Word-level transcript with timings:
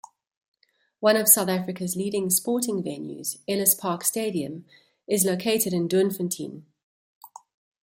One 0.99 1.15
of 1.15 1.27
South 1.27 1.47
Africa's 1.49 1.95
leading 1.95 2.31
sporting 2.31 2.81
venues, 2.81 3.37
Ellis 3.47 3.75
Park 3.75 4.03
Stadium, 4.03 4.65
is 5.07 5.25
located 5.25 5.73
in 5.73 5.87
Doornfontein. 5.87 6.63